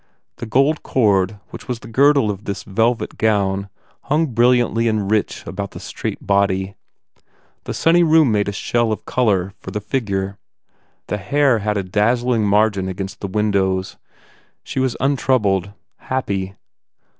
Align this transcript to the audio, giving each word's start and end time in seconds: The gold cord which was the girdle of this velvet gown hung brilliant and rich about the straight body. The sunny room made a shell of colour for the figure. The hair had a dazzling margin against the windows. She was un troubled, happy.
The 0.37 0.47
gold 0.47 0.81
cord 0.81 1.39
which 1.51 1.67
was 1.67 1.81
the 1.81 1.87
girdle 1.87 2.31
of 2.31 2.45
this 2.45 2.63
velvet 2.63 3.19
gown 3.19 3.69
hung 4.05 4.33
brilliant 4.33 4.75
and 4.75 5.11
rich 5.11 5.45
about 5.45 5.69
the 5.69 5.79
straight 5.79 6.25
body. 6.25 6.73
The 7.65 7.73
sunny 7.75 8.01
room 8.01 8.31
made 8.31 8.47
a 8.47 8.51
shell 8.51 8.91
of 8.91 9.05
colour 9.05 9.53
for 9.59 9.69
the 9.69 9.79
figure. 9.79 10.39
The 11.05 11.17
hair 11.19 11.59
had 11.59 11.77
a 11.77 11.83
dazzling 11.83 12.47
margin 12.47 12.87
against 12.87 13.19
the 13.19 13.27
windows. 13.27 13.97
She 14.63 14.79
was 14.79 14.97
un 14.99 15.17
troubled, 15.17 15.71
happy. 15.97 16.55